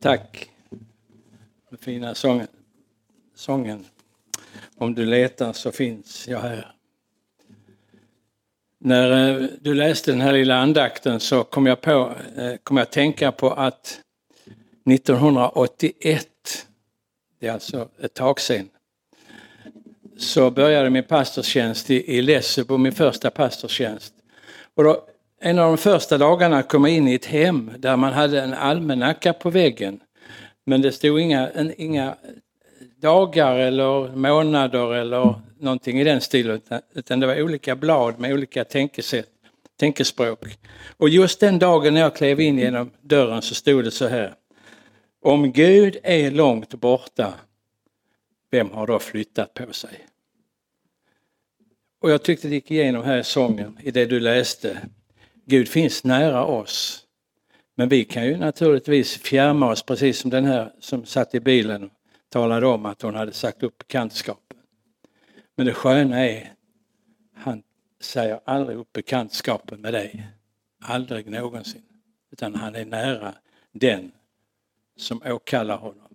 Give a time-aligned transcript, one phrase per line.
[0.00, 0.50] Tack.
[1.70, 2.48] Den fina sången.
[3.34, 3.84] sången.
[4.76, 6.72] Om du letar så finns jag här.
[8.78, 12.84] När eh, du läste den här lilla andakten så kom jag, på, eh, kom jag
[12.84, 14.00] att tänka på att
[14.90, 16.28] 1981,
[17.40, 18.68] det är alltså ett tag sedan,
[20.18, 24.14] så började min pastorstjänst i, i Lessebo, min första pastorstjänst.
[24.74, 25.08] Och då,
[25.46, 28.54] en av de första dagarna kom jag in i ett hem där man hade en
[28.54, 30.00] almanacka på väggen.
[30.64, 32.16] Men det stod inga, en, inga
[33.00, 36.60] dagar eller månader eller någonting i den stilen
[36.94, 39.28] utan det var olika blad med olika tänkesätt,
[39.76, 40.58] tänkespråk.
[40.96, 44.34] Och just den dagen när jag klev in genom dörren så stod det så här.
[45.22, 47.34] Om Gud är långt borta,
[48.50, 50.06] vem har då flyttat på sig?
[52.00, 54.78] Och jag tyckte det gick igenom här i sången, i det du läste.
[55.48, 57.06] Gud finns nära oss.
[57.74, 61.84] Men vi kan ju naturligtvis fjärma oss precis som den här som satt i bilen
[61.84, 61.90] och
[62.28, 64.58] talade om att hon hade sagt upp bekantskapen.
[65.56, 66.52] Men det sköna är,
[67.34, 67.62] han
[68.00, 70.26] säger aldrig upp bekantskapen med dig.
[70.82, 71.82] Aldrig någonsin.
[72.32, 73.34] Utan han är nära
[73.72, 74.12] den
[74.96, 76.08] som åkallar honom.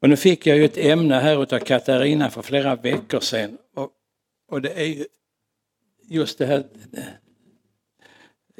[0.00, 3.58] Och nu fick jag ju ett ämne här utav Katarina för flera veckor sedan.
[3.74, 3.90] Och,
[4.48, 5.06] och det är ju
[6.08, 6.64] just det här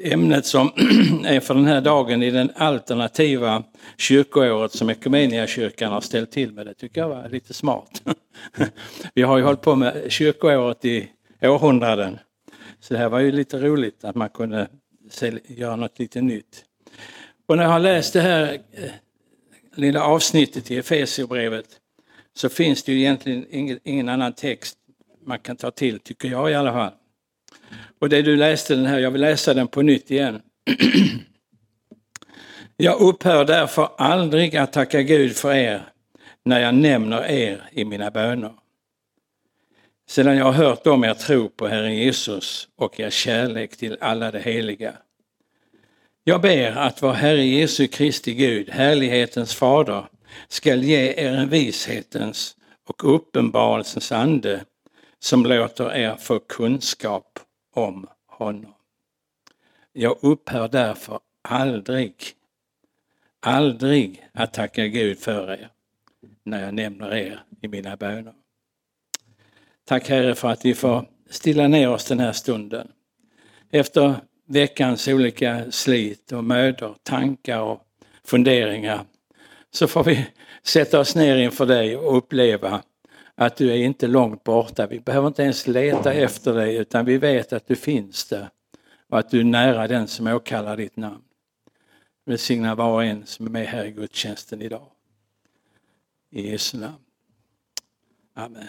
[0.03, 0.67] ämnet som
[1.25, 3.63] är för den här dagen i den alternativa
[3.97, 6.65] kyrkoåret som Equmeniakyrkan har ställt till med.
[6.65, 8.01] Det tycker jag var lite smart.
[9.13, 11.09] Vi har ju hållit på med kyrkoåret i
[11.41, 12.19] århundraden.
[12.79, 14.67] Så det här var ju lite roligt att man kunde
[15.47, 16.65] göra något lite nytt.
[17.47, 18.91] Och när jag har läst det här eh,
[19.75, 21.65] lilla avsnittet i Efesierbrevet
[22.33, 23.45] så finns det ju egentligen
[23.83, 24.77] ingen annan text
[25.25, 26.91] man kan ta till, tycker jag i alla fall.
[28.01, 30.41] Och det du läste den här, jag vill läsa den på nytt igen.
[32.77, 35.81] Jag upphör därför aldrig att tacka Gud för er
[36.45, 38.53] när jag nämner er i mina böner.
[40.09, 44.31] Sedan jag har hört om er tro på Herren Jesus och er kärlek till alla
[44.31, 44.93] de heliga.
[46.23, 50.05] Jag ber att vår Herre Jesu Kristi Gud, härlighetens fader,
[50.47, 52.55] skall ge er en vishetens
[52.87, 54.63] och uppenbarelsens ande
[55.19, 57.39] som låter er få kunskap
[57.71, 58.73] om honom.
[59.93, 62.13] Jag upphör därför aldrig,
[63.39, 65.69] aldrig att tacka Gud för er
[66.43, 68.33] när jag nämner er i mina böner.
[69.85, 72.91] Tack Herre för att vi får stilla ner oss den här stunden.
[73.69, 74.15] Efter
[74.45, 77.81] veckans olika slit och mödor, tankar och
[78.23, 79.05] funderingar
[79.71, 80.27] så får vi
[80.63, 82.81] sätta oss ner inför dig och uppleva
[83.35, 84.87] att du är inte långt borta.
[84.87, 88.49] Vi behöver inte ens leta efter dig utan vi vet att du finns där
[89.09, 91.21] och att du är nära den som åkallar ditt namn.
[92.25, 94.87] Välsigna var och en som är med här i gudstjänsten idag.
[96.29, 96.95] I Jesu namn.
[98.33, 98.67] Amen.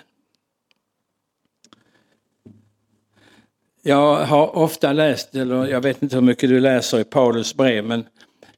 [3.83, 7.85] Jag har ofta läst, eller jag vet inte hur mycket du läser i Paulus brev,
[7.85, 8.07] men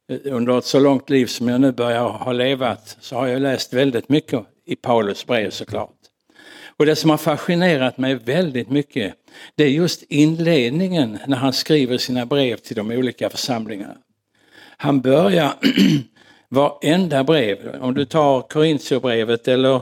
[0.09, 3.72] under ett så långt liv som jag nu börjar ha levat så har jag läst
[3.72, 5.98] väldigt mycket i Paulus brev såklart.
[6.76, 9.14] Och det som har fascinerat mig väldigt mycket
[9.54, 13.97] det är just inledningen när han skriver sina brev till de olika församlingarna.
[14.76, 15.53] Han börjar
[16.48, 19.74] varenda brev, om du tar Korintierbrevet eller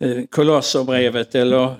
[0.00, 1.74] eh, Kolosserbrevet eller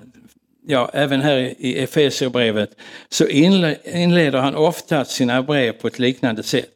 [0.67, 2.71] ja, även här i Efesierbrevet
[3.09, 6.69] så inleder han ofta sina brev på ett liknande sätt.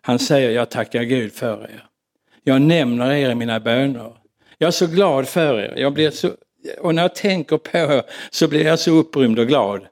[0.00, 1.84] Han säger jag tackar Gud för er.
[2.44, 4.19] Jag nämner er i mina böner.
[4.62, 5.74] Jag är så glad för er.
[5.76, 6.30] Jag blir så,
[6.80, 9.86] och när jag tänker på er så blir jag så upprymd och glad.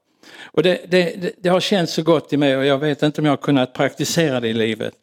[0.45, 3.25] Och det, det, det, har känts så gott i mig och jag vet inte om
[3.25, 4.95] jag har kunnat praktisera det i livet.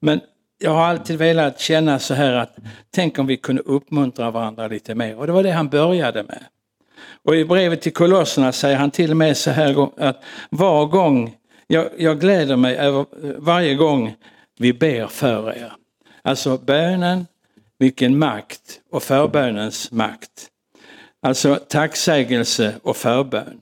[0.00, 0.20] Men
[0.58, 2.56] jag har alltid velat känna så här att
[2.90, 5.18] tänk om vi kunde uppmuntra varandra lite mer.
[5.18, 6.44] Och det var det han började med.
[7.24, 11.36] Och i brevet till kolosserna säger han till och med så här att var gång,
[11.66, 13.06] jag, jag gläder mig över
[13.38, 14.14] varje gång
[14.58, 15.72] vi ber för er.
[16.22, 17.26] Alltså bönen,
[17.78, 20.50] vilken makt och förbönens makt.
[21.22, 23.60] Alltså tacksägelse och förbön.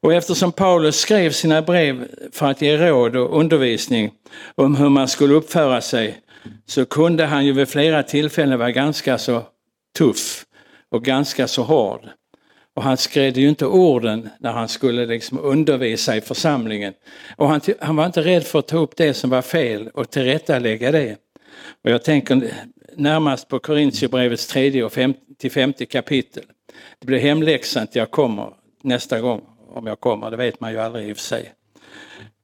[0.00, 4.10] Och eftersom Paulus skrev sina brev för att ge råd och undervisning
[4.54, 6.20] om hur man skulle uppföra sig
[6.66, 9.42] så kunde han ju vid flera tillfällen vara ganska så
[9.98, 10.44] tuff
[10.90, 12.08] och ganska så hård.
[12.76, 16.94] Och han skrev ju inte orden när han skulle liksom undervisa i församlingen.
[17.36, 20.10] Och han, han var inte rädd för att ta upp det som var fel och
[20.10, 21.16] tillrättalägga det.
[21.84, 22.52] Och jag tänker
[22.96, 26.44] närmast på Korintierbrevets tredje och femte, femte kapitel.
[26.98, 30.78] Det blir hemläxan till jag kommer nästa gång, om jag kommer, det vet man ju
[30.78, 31.52] aldrig i och för sig.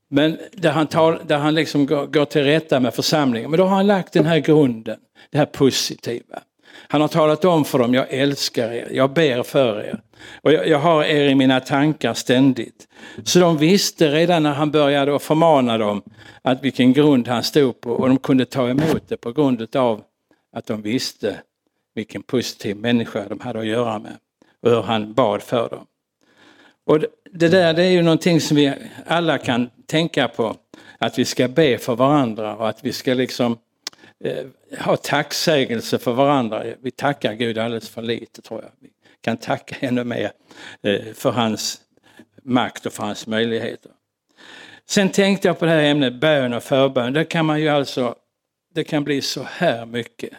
[0.09, 3.51] Men där han, tal, där han liksom går, går till rätta med församlingen.
[3.51, 4.99] Men då har han lagt den här grunden,
[5.31, 6.43] det här positiva.
[6.93, 10.01] Han har talat om för dem, jag älskar er, jag ber för er.
[10.43, 12.89] Och jag, jag, har er i mina tankar ständigt.
[13.25, 16.03] Så de visste redan när han började att förmana dem
[16.43, 20.03] att vilken grund han stod på och de kunde ta emot det på grund av
[20.53, 21.37] att de visste
[21.95, 24.17] vilken positiv människa de hade att göra med
[24.63, 25.87] och hur han bad för dem.
[26.87, 26.99] Och
[27.33, 28.73] det där det är ju någonting som vi
[29.07, 30.57] alla kan tänka på,
[30.99, 33.59] att vi ska be för varandra och att vi ska liksom
[34.25, 34.46] Eh,
[34.78, 36.64] ha tacksägelse för varandra.
[36.81, 38.70] Vi tackar Gud alldeles för lite tror jag.
[38.81, 38.90] Vi
[39.20, 40.32] kan tacka ännu mer
[40.82, 41.81] eh, för hans
[42.43, 43.93] makt och för hans möjligheter.
[44.87, 47.12] Sen tänkte jag på det här ämnet bön och förbön.
[47.12, 48.14] Det kan man ju alltså,
[48.75, 50.32] det kan bli så här mycket.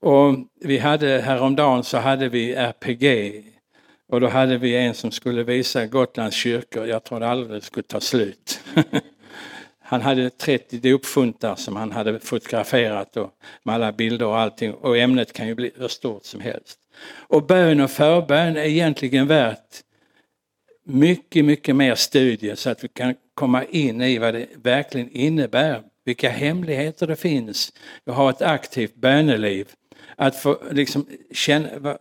[0.00, 3.44] Och vi hade häromdagen så hade vi RPG
[4.08, 6.86] och då hade vi en som skulle visa Gotlands kyrkor.
[6.86, 8.60] Jag trodde aldrig det skulle ta slut.
[9.92, 13.30] Han hade 30 dopfuntar som han hade fotograferat och
[13.62, 16.78] med alla bilder och allting och ämnet kan ju bli hur stort som helst.
[17.14, 19.82] Och bön och förbön är egentligen värt
[20.84, 25.82] mycket, mycket mer studier så att vi kan komma in i vad det verkligen innebär,
[26.04, 27.72] vilka hemligheter det finns
[28.06, 29.68] att ha ett aktivt böneliv.
[30.16, 31.98] Att få liksom känna,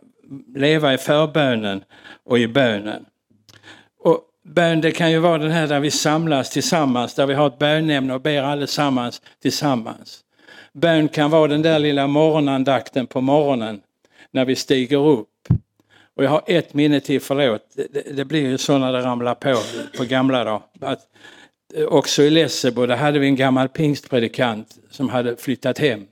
[0.55, 1.83] leva i förbönen
[2.23, 3.05] och i bönen.
[4.43, 7.59] Bön det kan ju vara den här där vi samlas tillsammans, där vi har ett
[7.59, 10.19] bönämne och ber allesammans tillsammans.
[10.73, 13.81] Bön kan vara den där lilla morgonandakten på morgonen
[14.31, 15.27] när vi stiger upp.
[16.15, 17.61] Och jag har ett minne till, förlåt,
[17.91, 19.57] det, det blir ju så när det ramlar på
[19.97, 20.61] på gamla dagar.
[20.81, 20.99] Att
[21.75, 26.07] eh, också i Lessebo, där hade vi en gammal pingstpredikant som hade flyttat hem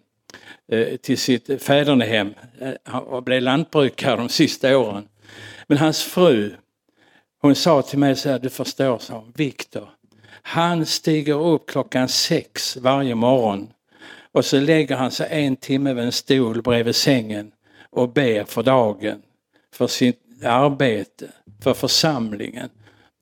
[0.71, 5.07] eh, till sitt fädernehem eh, och blev lantbrukare de sista åren.
[5.67, 6.51] Men hans fru,
[7.41, 9.89] hon sa till mig så här, du förstår, sa hon, Viktor,
[10.41, 13.67] han stiger upp klockan sex varje morgon
[14.31, 17.51] och så lägger han sig en timme vid en stol bredvid sängen
[17.89, 19.21] och ber för dagen,
[19.73, 21.31] för sitt arbete,
[21.63, 22.69] för församlingen,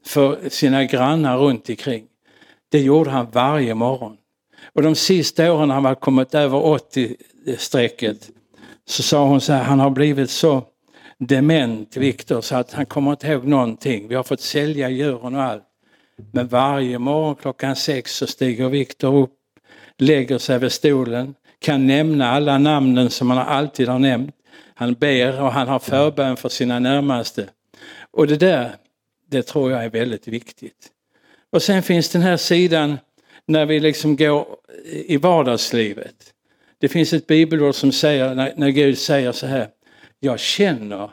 [0.05, 2.05] för sina grannar runt omkring.
[2.69, 4.17] Det gjorde han varje morgon.
[4.73, 8.29] Och de sista åren han var kommit över 80-strecket
[8.85, 10.63] så sa hon så här, han har blivit så
[11.19, 14.07] dement, Viktor, så att han kommer inte ihåg någonting.
[14.07, 15.63] Vi har fått sälja djuren och allt.
[16.31, 19.33] Men varje morgon klockan sex så stiger Viktor upp,
[19.97, 24.35] lägger sig vid stolen, kan nämna alla namnen som han alltid har nämnt.
[24.73, 27.49] Han ber och han har förbön för sina närmaste.
[28.11, 28.75] Och det där,
[29.29, 30.91] det tror jag är väldigt viktigt.
[31.49, 32.97] Och sen finns den här sidan
[33.45, 34.47] när vi liksom går
[34.85, 36.33] i vardagslivet.
[36.77, 39.67] Det finns ett bibelord som säger, när, Gud säger så här,
[40.19, 41.11] jag känner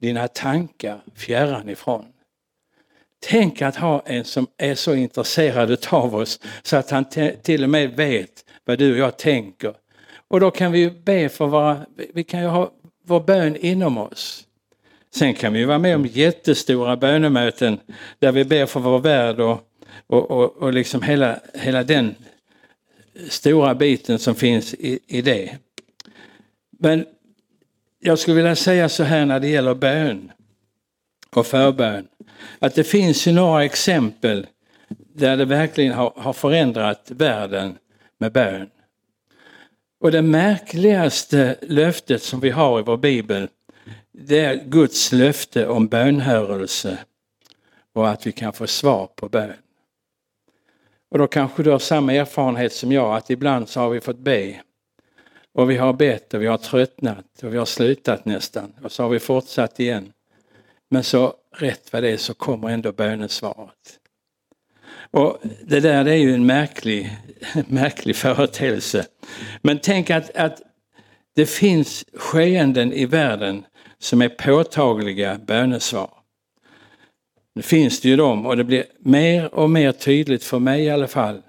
[0.00, 2.04] dina tankar fjärran ifrån.
[3.20, 7.04] Tänk att ha en som är så intresserad av oss så att han
[7.42, 9.74] till och med vet vad du och jag tänker.
[10.28, 12.72] Och då kan vi ju be för våra, vi kan ju ha
[13.04, 14.44] vår bön inom oss.
[15.14, 17.78] Sen kan vi vara med om jättestora bönemöten
[18.18, 19.60] där vi ber för vår värld och,
[20.06, 22.14] och, och, och liksom hela, hela den
[23.28, 25.56] stora biten som finns i, i det.
[26.78, 27.06] Men
[28.00, 30.32] jag skulle vilja säga så här när det gäller bön
[31.30, 32.08] och förbön.
[32.58, 34.46] Att det finns ju några exempel
[35.14, 37.78] där det verkligen har, har förändrat världen
[38.18, 38.70] med bön.
[40.00, 43.48] Och det märkligaste löftet som vi har i vår bibel
[44.12, 46.98] det är Guds löfte om bönhörelse
[47.92, 49.52] och att vi kan få svar på bön.
[51.10, 54.18] Och då kanske du har samma erfarenhet som jag att ibland så har vi fått
[54.18, 54.60] be
[55.54, 59.02] och vi har bett och vi har tröttnat och vi har slutat nästan och så
[59.02, 60.12] har vi fortsatt igen.
[60.90, 63.98] Men så rätt vad det är så kommer ändå bönesvaret.
[65.10, 67.16] Och det där det är ju en märklig,
[67.68, 69.06] märklig företeelse.
[69.62, 70.62] Men tänk att, att
[71.34, 73.64] det finns skeenden i världen
[73.98, 76.10] som är påtagliga bönesvar.
[77.54, 80.90] Nu finns det ju dem och det blir mer och mer tydligt för mig i
[80.90, 81.42] alla fall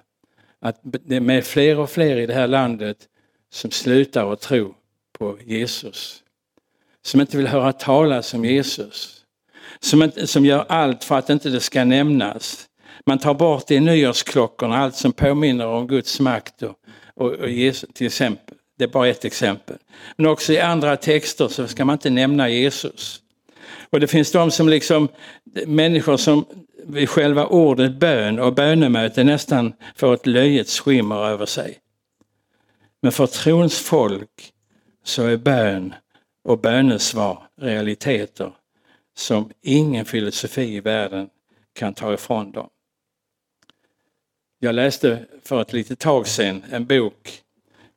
[0.61, 2.97] att det är fler och fler i det här landet
[3.51, 4.75] som slutar att tro
[5.19, 6.23] på Jesus.
[7.01, 9.15] Som inte vill höra talas om Jesus.
[9.79, 12.69] Som, inte, som gör allt för att inte det ska nämnas.
[13.05, 16.75] Man tar bort i nyårsklockorna allt som påminner om Guds makt och,
[17.15, 18.55] och, och Jesus till exempel.
[18.77, 19.77] Det är bara ett exempel.
[20.17, 23.21] Men också i andra texter så ska man inte nämna Jesus.
[23.89, 25.07] Och det finns de som liksom,
[25.65, 26.45] människor som
[26.87, 31.77] vid själva ordet bön och bönemöte nästan får ett löjets skimmer över sig.
[33.01, 34.53] Men för trons folk
[35.03, 35.93] så är bön
[36.43, 38.51] och bönesvar realiteter
[39.15, 41.29] som ingen filosofi i världen
[41.73, 42.69] kan ta ifrån dem.
[44.59, 47.41] Jag läste för ett litet tag sedan en bok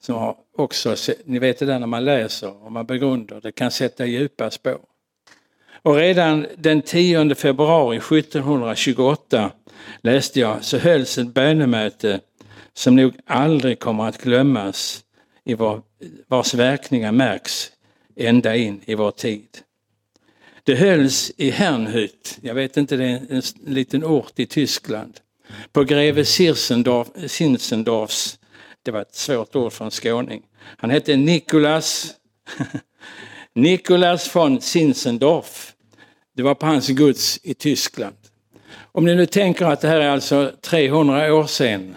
[0.01, 3.71] som har också, ni vet det där när man läser och man begrundar, det kan
[3.71, 4.81] sätta djupa spår.
[5.83, 9.51] Och redan den 10 februari 1728
[10.01, 12.21] läste jag så hölls ett bönemöte
[12.75, 15.05] som nog aldrig kommer att glömmas
[15.45, 15.83] i vår,
[16.29, 17.73] vars verkningar märks
[18.17, 19.49] ända in i vår tid.
[20.64, 25.21] Det hölls i Hernhut, jag vet inte, det är en, liten ort i Tyskland,
[25.73, 26.25] på greve
[27.29, 28.38] Sinsendorfs,
[28.83, 32.14] det var ett svårt ord för en skåning, han hette Nikolas
[33.55, 35.73] Nikolas von Sinsendorf.
[36.37, 38.17] Det var på hans gods i Tyskland.
[38.75, 41.97] Om ni nu tänker att det här är alltså 300 år sedan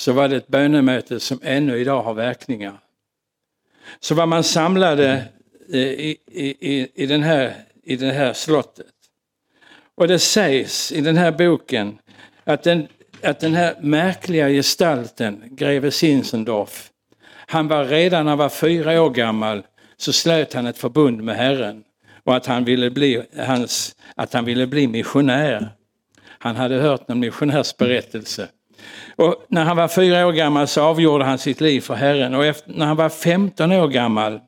[0.00, 2.80] så var det ett bönemöte som ännu idag har verkningar.
[4.00, 5.24] Så var man samlade
[5.72, 6.18] eh, i,
[6.60, 8.86] i, i, den här, i det här slottet.
[9.94, 11.98] Och det sägs i den här boken
[12.44, 12.88] att den,
[13.22, 16.90] att den här märkliga gestalten, greve Sinsendorf,
[17.46, 19.62] han var redan när han var fyra år gammal
[19.96, 21.84] så slöt han ett förbund med Herren
[22.24, 25.68] och att han ville bli, hans, att han ville bli missionär.
[26.26, 28.48] Han hade hört någon missionärsberättelse.
[29.16, 32.44] Och när han var fyra år gammal så avgjorde han sitt liv för Herren och
[32.44, 34.40] efter, när han var 15 år gammal,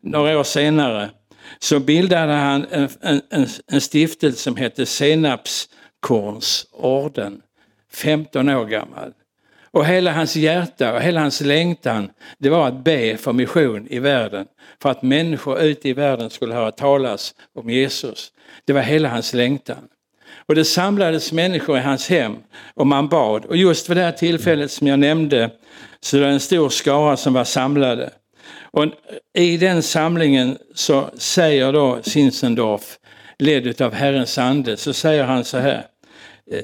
[0.00, 1.10] några år senare,
[1.58, 2.88] så bildade han en,
[3.30, 7.42] en, en stiftelse som hette Senapskornsorden.
[7.92, 9.12] 15 år gammal.
[9.72, 13.98] Och hela hans hjärta och hela hans längtan, det var att be för mission i
[13.98, 14.46] världen.
[14.82, 18.32] För att människor ute i världen skulle höra talas om Jesus.
[18.64, 19.88] Det var hela hans längtan.
[20.46, 22.36] Och det samlades människor i hans hem
[22.74, 23.44] och man bad.
[23.44, 25.50] Och just vid det här tillfället som jag nämnde
[26.00, 28.10] så var det en stor skara som var samlade.
[28.72, 28.86] Och
[29.34, 32.98] i den samlingen så säger då Sinsendorf,
[33.38, 35.86] ledd av Herrens ande, så säger han så här.
[36.52, 36.62] Eh,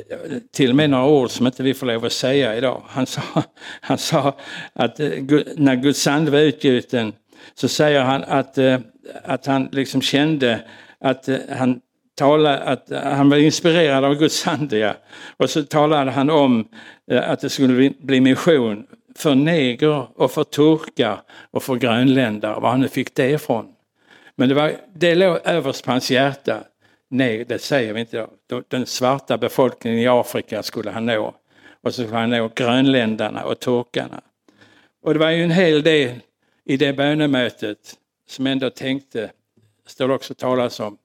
[0.53, 2.83] till och med några ord som inte vi får lov att säga idag.
[2.87, 3.23] Han sa,
[3.81, 4.37] han sa
[4.73, 5.09] att eh,
[5.57, 7.13] när Guds ande var utgjuten
[7.55, 8.79] så säger han att, eh,
[9.25, 10.61] att han liksom kände
[11.01, 11.29] att
[11.59, 11.81] han
[12.17, 14.79] talade, att eh, han var inspirerad av Guds ande.
[14.79, 14.95] Ja.
[15.37, 16.69] Och så talade han om
[17.11, 21.21] eh, att det skulle bli mission för neger och för turkar
[21.51, 23.67] och för grönländare, var han nu fick det ifrån.
[24.37, 26.63] Men det, var, det låg överst på hans hjärta
[27.09, 28.27] nej, det säger vi inte.
[28.69, 31.35] Den svarta befolkningen i Afrika skulle han nå.
[31.83, 34.21] Och så skulle han nå grönländarna och turkarna.
[35.03, 36.21] Och det var ju en hel del
[36.65, 37.95] i det bönemötet
[38.29, 39.31] som ändå tänkte,
[39.87, 40.99] står det också talas om,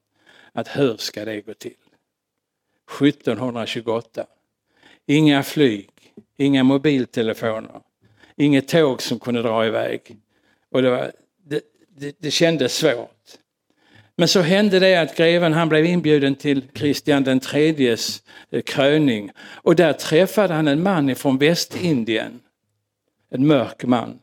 [0.52, 1.74] att hur ska det gå till?
[3.00, 4.26] 1728.
[5.06, 5.90] Inga flyg,
[6.36, 7.80] inga mobiltelefoner,
[8.36, 10.16] inget tåg som kunde dra iväg.
[10.70, 11.12] Och det, var,
[11.44, 13.38] det, det, det kändes svårt.
[14.16, 19.30] Men så hände det att greven han blev inbjuden till Kristian den tredjes eh, kröning
[19.38, 22.40] och där träffade han en man från Västindien.
[23.30, 24.18] En mörk man.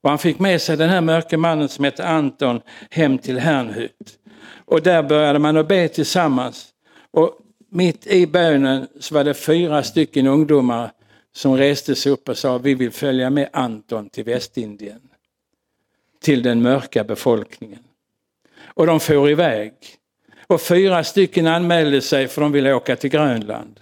[0.00, 2.60] Och han fick med sig den här mörke mannen som hette Anton
[2.90, 4.18] hem till Hernhut.
[4.64, 6.66] Och där började man att be tillsammans.
[7.10, 7.38] Och
[7.70, 10.90] mitt i bönen så var det fyra stycken ungdomar
[11.32, 15.00] som reste sig upp och sa vi vill följa med Anton till Västindien.
[16.22, 17.78] Till den mörka befolkningen
[18.74, 19.72] och de for iväg.
[20.46, 23.80] Och fyra stycken anmälde sig för de ville åka till Grönland.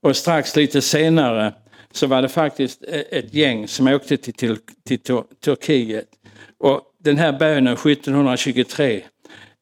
[0.00, 1.54] Och strax lite senare
[1.92, 6.08] så var det faktiskt e-, ett gäng som åkte till, till, till Turkiet.
[6.58, 9.02] Och den här bönen 1723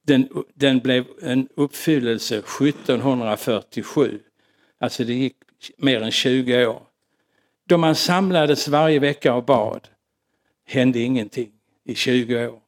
[0.08, 4.20] den, den blev en uppfyllelse 1747.
[4.80, 5.36] Alltså det gick
[5.76, 6.82] mer än 20 år.
[7.68, 9.88] Då man samlades varje vecka och bad
[10.66, 11.50] hände ingenting
[11.84, 12.60] i 20 år.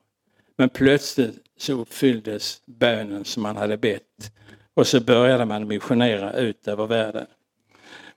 [0.57, 4.33] Men plötsligt så uppfylldes bönen som man hade bett.
[4.75, 7.27] Och så började man missionera ut över världen.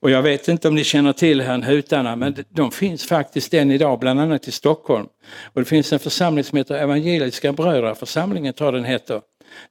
[0.03, 3.99] Och jag vet inte om ni känner till Hutarna, men de finns faktiskt än idag,
[3.99, 5.07] bland annat i Stockholm.
[5.53, 9.21] Och det finns en församling som heter Evangeliska brödraförsamlingen, tror den heter.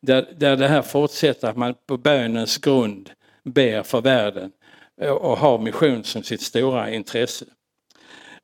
[0.01, 3.11] Där, där det här fortsätter, att man på bönens grund
[3.45, 4.51] ber för världen
[5.21, 7.45] och har mission som sitt stora intresse.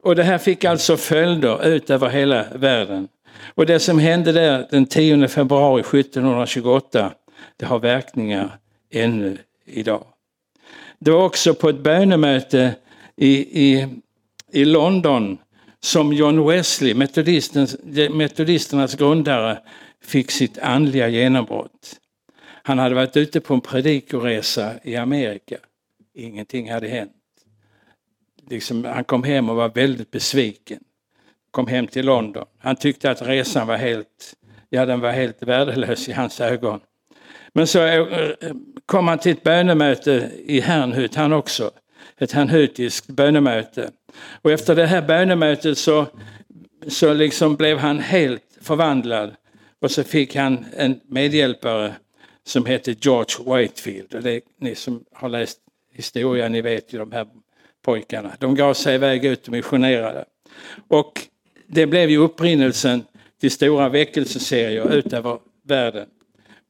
[0.02, 3.08] Och det här fick alltså följder ut över hela världen.
[3.54, 7.12] Och det som hände där den 10 februari 1728,
[7.56, 8.58] det har verkningar
[8.90, 10.04] ännu idag.
[10.98, 12.74] Det var också på ett bönemöte
[13.16, 13.30] i,
[13.66, 13.88] i,
[14.52, 15.38] i London
[15.80, 16.94] som John Wesley,
[18.10, 19.58] metodisternas grundare,
[20.04, 21.96] fick sitt andliga genombrott.
[22.62, 25.56] Han hade varit ute på en predikoresa i Amerika.
[26.14, 27.12] Ingenting hade hänt.
[28.50, 30.80] Liksom, han kom hem och var väldigt besviken
[31.50, 32.44] kom hem till London.
[32.58, 34.34] Han tyckte att resan var helt,
[34.68, 36.80] ja den var helt värdelös i hans ögon.
[37.52, 38.30] Men så eh,
[38.86, 41.70] kom han till ett bönemöte i Hernhut han också.
[42.18, 43.90] ett hernhutiskt bönemöte.
[44.42, 46.06] Och efter det här bönemötet så,
[46.86, 49.34] så liksom blev han helt förvandlad.
[49.80, 51.94] Och så fick han en medhjälpare
[52.46, 54.14] som hette George Whitefield.
[54.14, 55.58] Och det, ni som har läst
[55.92, 57.26] historia, ni vet ju de här
[57.82, 58.32] pojkarna.
[58.38, 60.24] De gav sig iväg ut och missionerade.
[60.88, 61.20] Och
[61.66, 63.04] det blev ju upprinnelsen
[63.40, 66.06] till stora väckelseserier ut över världen.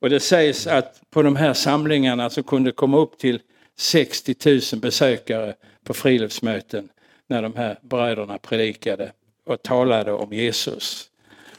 [0.00, 3.40] Och det sägs att på de här samlingarna så kunde komma upp till
[3.78, 4.35] 60
[4.73, 6.88] 000 besökare på friluftsmöten
[7.26, 9.12] när de här bröderna predikade
[9.47, 11.11] och talade om Jesus.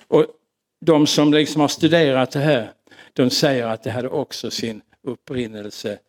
[0.08, 0.25] Och
[0.81, 2.72] de som liksom har studerat det här,
[3.13, 6.00] de säger att det hade också sin upprinnelse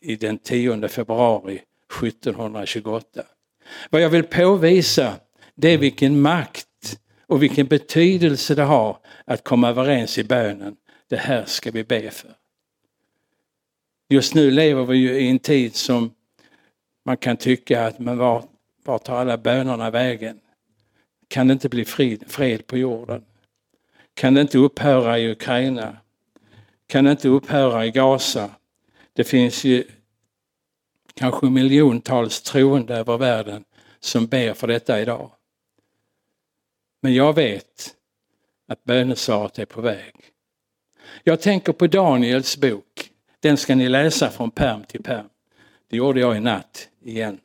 [0.00, 1.62] i den 10 februari
[2.02, 3.22] 1728.
[3.90, 5.14] Vad jag vill påvisa
[5.54, 10.76] det är vilken makt och vilken betydelse det har att komma överens i bönen.
[11.12, 12.34] Det här ska vi be för.
[14.08, 16.14] Just nu lever vi ju i en tid som
[17.04, 18.44] man kan tycka att men var,
[18.84, 20.40] var tar alla bönerna vägen?
[21.28, 23.24] Kan det inte bli fred, fred på jorden?
[24.14, 25.96] Kan det inte upphöra i Ukraina?
[26.86, 28.50] Kan det inte upphöra i Gaza?
[29.12, 29.84] Det finns ju
[31.14, 33.64] kanske miljontals troende över världen
[34.00, 35.30] som ber för detta idag.
[37.00, 37.96] Men jag vet
[38.66, 40.31] att bönesvaret är på väg.
[41.24, 43.10] Jag tänker på Daniels bok.
[43.40, 45.26] Den ska ni läsa från perm till perm.
[45.90, 47.38] Det gjorde jag i natt igen.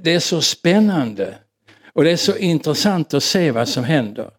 [0.00, 1.34] Det är så spännande
[1.92, 4.30] och det är så intressant att se vad som händer.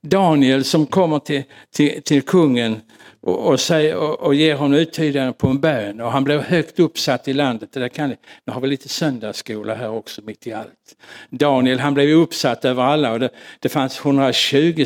[0.00, 2.80] Daniel som kommer till, till, till kungen
[3.20, 6.80] och, och, säger, och, och ger honom uttydande på en bön och han blev högt
[6.80, 7.72] uppsatt i landet.
[7.72, 8.08] Det kan,
[8.44, 10.96] nu har vi lite söndagsskola här också mitt i allt.
[11.30, 14.84] Daniel han blev uppsatt över alla och det, det fanns 120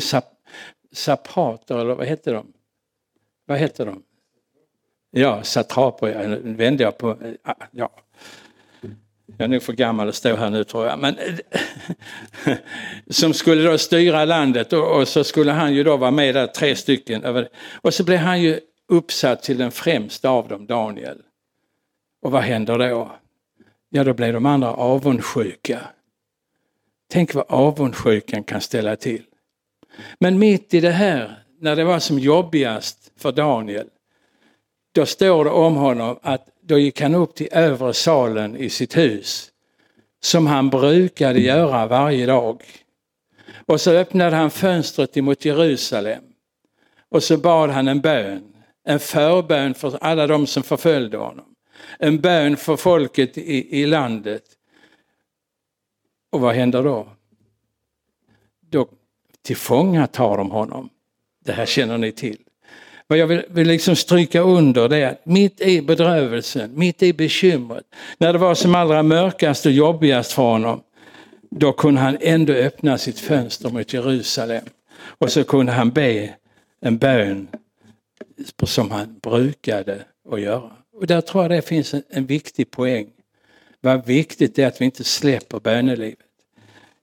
[0.91, 1.37] sap,
[1.69, 2.53] eller vad heter de?
[3.45, 4.03] Vad heter de?
[5.11, 7.89] Ja, satraper, ja, nu vände jag på, eh, ah, ja.
[9.37, 10.99] Jag är nog för gammal att stå här nu tror jag.
[10.99, 12.57] Men, eh,
[13.09, 16.47] som skulle då styra landet och, och, så skulle han ju då vara med där,
[16.47, 17.47] tre stycken.
[17.81, 21.21] Och så blev han ju uppsatt till den främsta av dem, Daniel.
[22.21, 23.11] Och vad händer då?
[23.89, 25.79] Ja, då blev de andra avundsjuka.
[27.09, 29.23] Tänk vad avundsjukan kan ställa till.
[30.19, 33.87] Men mitt i det här, när det var som jobbigast för Daniel,
[34.91, 38.97] då står det om honom att då gick han upp till övre salen i sitt
[38.97, 39.51] hus
[40.23, 42.63] som han brukade göra varje dag.
[43.65, 46.23] Och så öppnade han fönstret emot Jerusalem
[47.09, 51.45] och så bad han en bön, en förbön för alla de som förföljde honom.
[51.99, 54.43] En bön för folket i, i landet.
[56.31, 57.07] Och vad händer då?
[58.69, 58.89] Då
[59.47, 60.89] tillfångatar de honom.
[61.45, 62.37] Det här känner ni till.
[63.07, 67.13] Vad jag vill, vill liksom stryka under det är att mitt i bedrövelsen, mitt i
[67.13, 67.83] bekymret,
[68.17, 70.81] när det var som allra mörkast och jobbigast för honom,
[71.49, 74.65] då kunde han ändå öppna sitt fönster mot Jerusalem.
[74.99, 76.29] Och så kunde han be
[76.81, 77.47] en bön
[78.63, 80.71] som han brukade att göra.
[80.93, 83.07] Och där tror jag det finns en, en viktig poäng.
[83.81, 86.26] Vad viktigt det är att vi inte släpper bönelivet.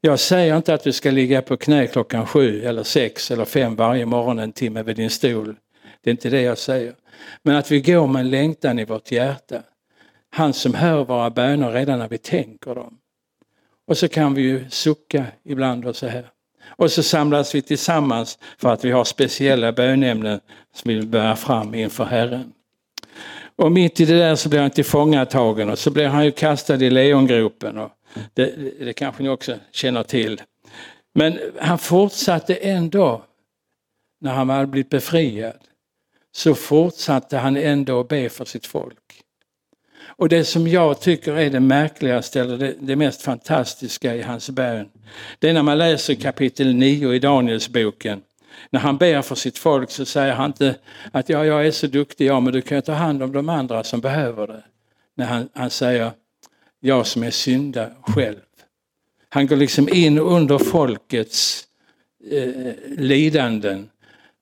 [0.07, 3.77] Jag säger inte att du ska ligga på knä klockan sju eller sex eller fem
[3.77, 5.57] varje morgon en timme vid din stol.
[6.01, 6.95] Det är inte det jag säger.
[7.43, 9.63] Men att vi går med en längtan i vårt hjärta.
[10.31, 12.99] Han som hör våra böner redan när vi tänker dem.
[13.87, 16.27] Och så kan vi ju sucka ibland och så här.
[16.77, 20.41] Och så samlas vi tillsammans för att vi har speciella bönämnen
[20.75, 22.53] som vi vill bära fram inför Herren.
[23.57, 26.75] Och mitt i det där så blir han tillfångatagen och så blir han ju kastad
[26.75, 27.79] i lejongropen.
[27.79, 27.91] Och
[28.35, 30.43] det, det kanske ni också känner till.
[31.15, 33.23] Men han fortsatte ändå
[34.21, 35.59] när han hade blivit befriad
[36.33, 38.99] så fortsatte han ändå att be för sitt folk.
[40.17, 44.51] Och det som jag tycker är det märkligaste eller det, det, mest fantastiska i hans
[44.51, 44.89] bön,
[45.39, 48.23] det är när man läser kapitel 9 i Danielsboken.
[48.71, 50.77] När han ber för sitt folk så säger han inte
[51.13, 53.85] att ja, jag är så duktig, ja men du kan ta hand om de andra
[53.85, 54.63] som behöver det.
[55.15, 56.11] När han, han säger,
[56.81, 58.41] jag som är synda själv.
[59.29, 61.65] Han går liksom in under folkets
[62.31, 63.91] eh, lidanden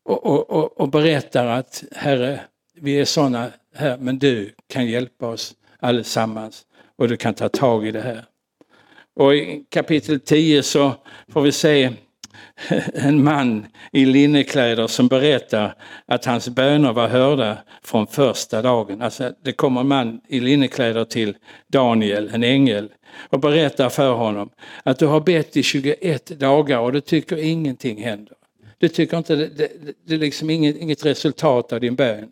[0.05, 2.40] och, och, och, och berättar att Herre,
[2.75, 7.87] vi är sådana här, men du kan hjälpa oss allesammans och du kan ta tag
[7.87, 8.25] i det här.
[9.14, 10.94] Och i kapitel 10 så
[11.29, 11.90] får vi se
[12.95, 15.75] en man i linnekläder som berättar
[16.07, 19.03] att hans böner var hörda från första dagen.
[19.03, 21.37] Alltså det kommer en man i linnekläder till
[21.68, 22.88] Daniel, en ängel,
[23.29, 24.51] och berättar för honom
[24.83, 28.37] att du har bett i 21 dagar och du tycker ingenting händer.
[28.79, 29.68] Du tycker inte det, det,
[30.07, 32.29] det är liksom inget, inget resultat av din bön.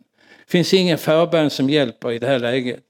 [0.46, 2.80] Det finns ingen förbön som hjälper i det här läget.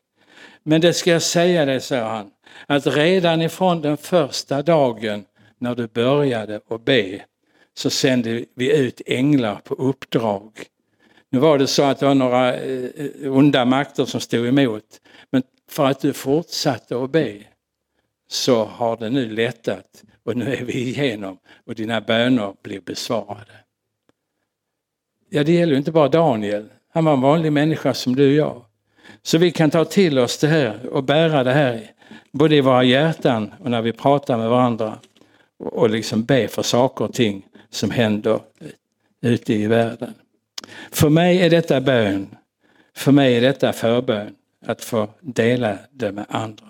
[0.63, 2.31] Men det ska jag säga dig, säger han,
[2.67, 5.25] att redan ifrån den första dagen
[5.61, 7.25] när du började att be
[7.75, 10.51] så sände vi ut änglar på uppdrag.
[11.31, 15.01] Nu var det så att det var några eh, onda makter som stod emot.
[15.31, 17.37] Men för att du fortsatte att be
[18.29, 23.53] så har det nu lättat och nu är vi igenom och dina böner blir besvarade.
[25.29, 26.69] Ja, det gäller inte bara Daniel.
[26.93, 28.65] Han var en vanlig människa som du och jag.
[29.23, 31.91] Så vi kan ta till oss det här och bära det här
[32.33, 34.99] både i våra hjärtan och när vi pratar med varandra
[35.61, 38.41] och liksom be för saker och ting som händer
[39.23, 40.15] ute i världen.
[40.91, 42.37] För mig är detta bön.
[42.97, 44.35] För mig är detta förbön.
[44.67, 46.67] Att få dela det med andra.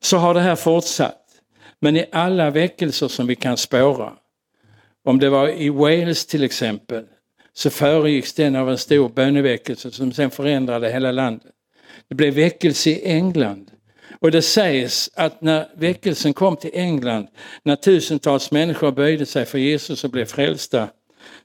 [0.00, 1.20] Så har det här fortsatt.
[1.80, 4.12] Men i alla väckelser som vi kan spåra.
[5.04, 7.04] Om det var i Wales till exempel
[7.52, 11.52] så föregicks den av en stor böneväckelse som sen förändrade hela landet.
[12.08, 13.70] Det blev väckelse i England.
[14.24, 17.26] Och det sägs att när väckelsen kom till England,
[17.62, 20.88] när tusentals människor böjde sig för Jesus och blev frälsta,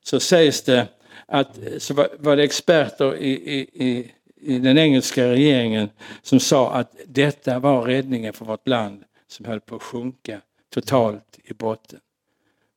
[0.04, 0.88] så sägs det
[1.26, 4.12] att så var det experter i, i, i,
[4.42, 5.90] i den engelska regeringen
[6.22, 10.42] som sa att detta var räddningen för vårt land som höll på att sjunka
[10.74, 12.00] totalt i botten.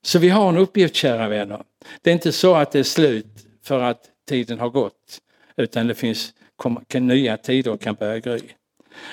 [0.01, 1.63] Så vi har en uppgift kära vänner.
[2.01, 5.21] Det är inte så att det är slut för att tiden har gått
[5.57, 6.33] utan det finns
[6.87, 8.41] kan, nya tider kan börja gry.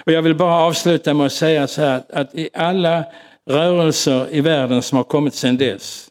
[0.07, 3.05] Och jag vill bara avsluta med att säga så här att i alla
[3.47, 6.11] rörelser i världen som har kommit sedan dess,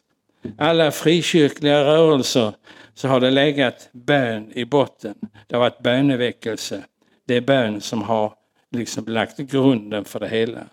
[0.58, 2.52] alla frikyrkliga rörelser
[2.94, 5.14] så har det legat bön i botten.
[5.46, 6.84] Det har varit böneväckelse.
[7.26, 8.34] Det är bön som har
[8.70, 10.66] liksom lagt grunden för det hela.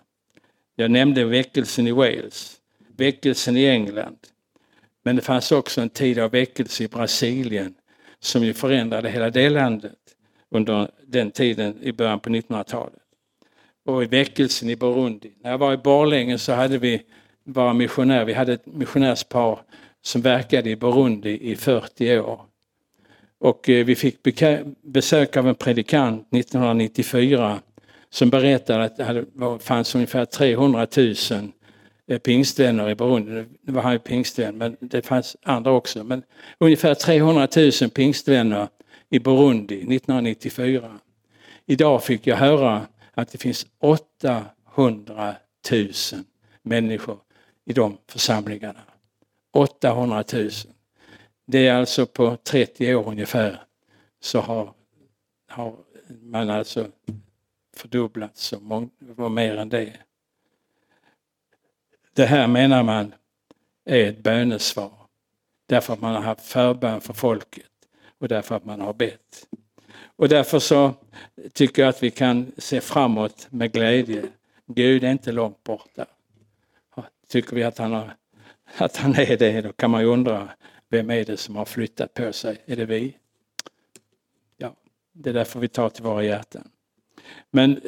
[0.76, 2.56] Jag nämnde väckelsen i Wales,
[2.96, 4.18] väckelsen i England.
[5.04, 7.74] Men det fanns också en tid av väckelse i Brasilien
[8.20, 9.98] som ju förändrade hela det landet
[10.50, 13.02] under den tiden i början på 1900-talet.
[13.84, 15.32] Och i väckelsen i Burundi.
[15.42, 17.02] När jag var i Borlänge så hade vi
[17.44, 18.24] var missionär.
[18.24, 19.60] Vi hade ett missionärspar
[20.02, 22.40] som verkade i Burundi i 40 år.
[23.38, 24.18] Och eh, vi fick
[24.82, 27.58] besök av en predikant 1994
[28.10, 31.14] som berättade att det fanns ungefär 300 000
[32.06, 33.44] eh, pingstvänner i Burundi.
[33.62, 36.04] Nu var han ju pingstvän, men det fanns andra också.
[36.04, 36.22] Men
[36.58, 38.68] ungefär 300 000 pingstvänner
[39.10, 41.00] i Burundi 1994.
[41.66, 45.34] Idag fick jag höra att det finns 800
[45.70, 45.92] 000
[46.62, 47.18] människor
[47.64, 48.80] i de församlingarna.
[49.52, 50.50] 800 000.
[51.46, 53.62] Det är alltså på 30 år ungefär
[54.20, 54.74] så har,
[55.48, 55.76] har
[56.08, 56.88] man alltså
[57.76, 58.52] fördubblats
[59.16, 59.96] och mer än det.
[62.12, 63.14] Det här menar man
[63.84, 64.92] är ett bönesvar.
[65.66, 67.77] Därför att man har haft förbön för folket
[68.18, 69.46] och därför att man har bett.
[70.16, 70.94] Och därför så
[71.52, 74.22] tycker jag att vi kan se framåt med glädje.
[74.66, 76.06] Gud är inte långt borta.
[77.28, 78.14] Tycker vi att han, har,
[78.76, 80.48] att han är det, då kan man ju undra
[80.88, 82.62] vem är det som har flyttat på sig?
[82.66, 83.16] Är det vi?
[84.56, 84.74] Ja,
[85.12, 86.68] det är därför vi tar till våra hjärtan.
[87.50, 87.80] Men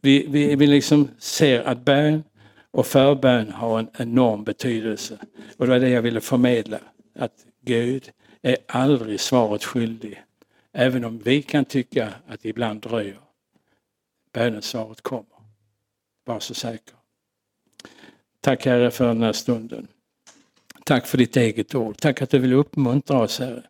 [0.00, 2.24] vi, vi, vi liksom ser att bön
[2.70, 5.18] och förbön har en enorm betydelse.
[5.56, 6.78] Och det var det jag ville förmedla.
[7.14, 8.10] Att Gud
[8.42, 10.22] är aldrig svaret skyldig.
[10.72, 13.20] Även om vi kan tycka att det ibland dröjer.
[14.32, 15.38] Bönesvaret kommer.
[16.24, 16.94] Var så säker.
[18.40, 19.88] Tack Herre för den här stunden.
[20.84, 21.96] Tack för ditt eget ord.
[21.98, 23.62] Tack att du vill uppmuntra oss Herre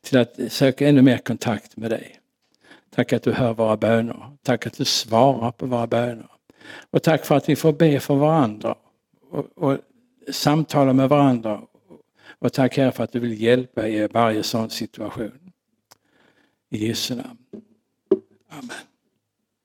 [0.00, 2.20] till att söka ännu mer kontakt med dig.
[2.90, 4.36] Tack att du hör våra böner.
[4.42, 6.28] Tack att du svarar på våra böner.
[6.90, 8.74] Och tack för att vi får be för varandra
[9.30, 9.78] och, och
[10.32, 11.60] samtala med varandra.
[12.44, 15.52] Och tack Herre för att du vill hjälpa i varje sån situation.
[16.70, 17.38] I Jesu namn.
[18.48, 18.93] Amen.